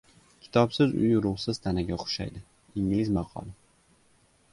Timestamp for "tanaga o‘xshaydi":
1.65-2.41